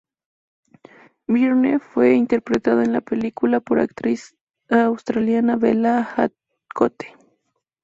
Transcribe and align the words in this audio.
Byrne 1.27 1.77
fue 1.77 2.15
interpretada 2.15 2.83
en 2.83 2.91
la 2.91 3.01
película 3.01 3.59
por 3.59 3.79
actriz 3.79 4.35
australiana 4.67 5.57
Bella 5.57 6.05
Heathcote. 6.17 7.15